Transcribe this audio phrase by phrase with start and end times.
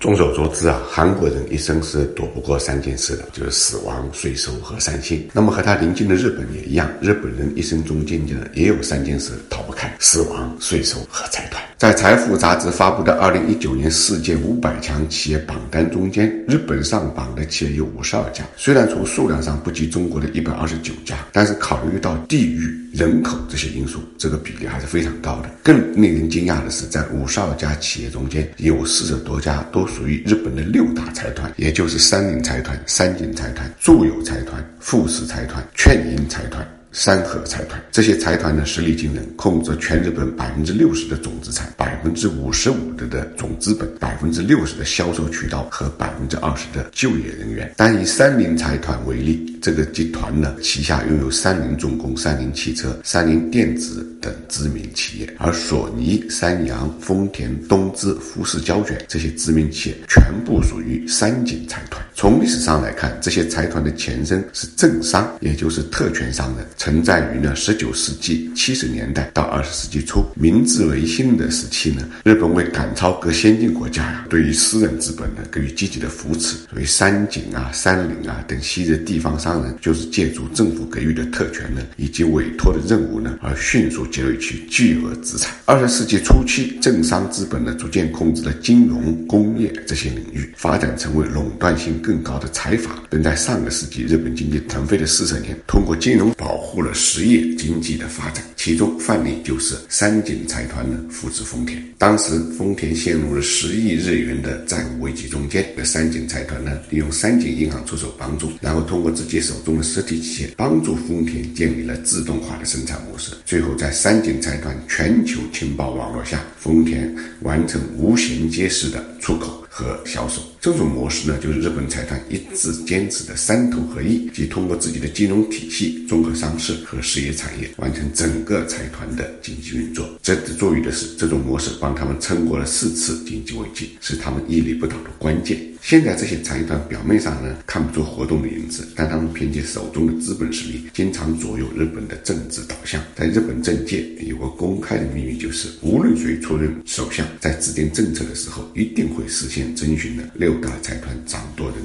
[0.00, 5.28] 众所周知啊，韩国人一生是躲不过三件事的，就是死亡、税收和三星。
[5.32, 11.60] 那么和他邻近的日本也一样，日本人一生中间呢也有三件事逃不开：死亡、税收和财团。
[11.76, 18.44] 在财富杂志发布的二零一九年世界五百强企业榜单中间，日本上榜的企业有五十二家。
[18.56, 25.50] 虽然从数量上不及中国的一百二十九家，但是考虑到地域、人口这些因素，这个比例还是非常高的。
[25.62, 29.87] 更令人惊讶的是，在五十二家企业中间，有四十多家都。
[29.88, 36.66] 属于日本的六大财团，也就是三菱财团、三井财团、住友财团、富士财团、劝银财团。
[36.90, 47.70] 三和财团这些财团呢实力惊人，控制全日本百分之六十的总资产，百分之五十五的的总资本，百分之六十的销售渠道和百分之二十的就业人员。
[47.76, 62.04] 单以三菱财团为例，这个集团呢旗下拥有三菱重工、三菱汽车、三菱电子等知名企业，而索尼、三洋、丰田、东芝、富士胶卷这些知名企业全部属于三井财团。
[62.14, 66.66] 从历史上来看，这些财团的前身是政商，也就是特权商人。
[66.76, 85.54] 存在于呢十九世纪七十年代到二十世纪初明治维新的时期呢，日本为赶超各先进国家呀，对于私人资本呢给予积极的扶持，所以三井啊、三菱啊等昔日地方商人就是借助政府给予的特权呢以及委托的任务呢，而迅速积累起巨额资产。
[85.64, 93.02] 二十世纪初期，政商资本呢逐渐控制了金融、工业这些领域，发展成为垄断性更高的财阀。
[93.10, 96.88] 并在上个世纪日本经济腾飞的四十年，通过金融保护。
[96.88, 101.82] 了实业经济的发展，其中范例就是三井财团呢扶持丰田。
[101.98, 113.32] 当时丰田陷入了十亿日元的债务危机中间，那三井财团呢利用三井银行出手帮助，然后通过自己手中的实体企业帮助丰田建立了自动化的生产模式。
[113.44, 119.62] 最后在三井财团全球情报网络下，丰田完成无衔接式的出口。
[119.70, 130.04] 和销售这种模式呢，就是日本财团一直坚持的三头合一，即通过自己的金融体系、综合商事和实业产业，完成整个财团的经济运作。
[130.20, 135.56] 值得注意的是，这种模式帮他们撑过了四次经济危机，是他们屹立不倒的关键。
[135.80, 143.02] 现在这些财团表面上呢看不出活动的影子，但他们凭借手中的资本实力，经常左右日本的政治导向。
[143.14, 151.77] 在日本政界有个公开的秘密，就是无论谁出任首相，在制定政策的时候，一定会实现征询的六大财团掌舵人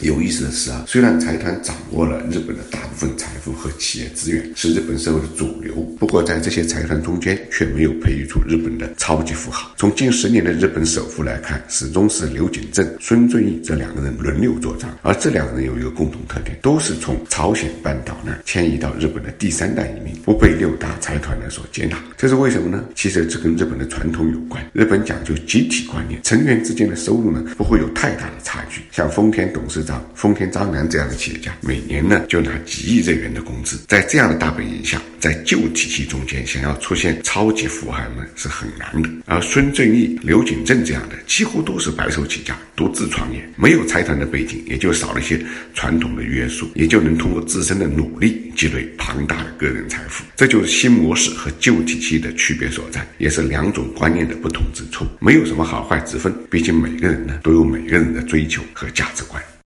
[0.00, 9.72] 有意思的是啊，虽然财团掌握了日本的大部分财富和企业资源，是日本社会的主流，不过在这些财团中间，却没有培育出日本的超级富豪。
[9.76, 13.24] 从近十年的日本首富来看，始终是刘景正、孙。
[13.34, 21.98] 正义这两个人轮流做账，而这两个人有一个共同特点，都是从朝鲜半岛那儿迁移到日本的第三代移民，不被六大财团呢所接纳。
[22.16, 22.84] 这是为什么呢？
[22.94, 24.64] 其实这跟日本的传统有关。
[24.72, 28.82] 日本讲究集体观念，成员之间的收入呢不会有太大的差距。
[28.92, 33.78] 像丰田董董事长丰田章男这样的企业家，每年呢就拿几亿日元的工资。
[33.88, 39.08] 在这样的大背景下，在旧体系中间想要出现超级富豪们是很难的。
[39.24, 43.08] 而孙正义、刘景正这样的，几乎都是白手起家，独自。
[43.08, 45.40] 创业没有财团的背景，也就少了一些
[45.72, 50.24] 传统的约束，也就能通过自身的努力积累庞大的个人财富。
[50.36, 55.06] 这就是新模式和旧体系的区别所在，也是两种观念的不同之处。
[55.20, 59.40] 没有什么好坏之分，毕竟每个人呢都有每个人的追求和价值观。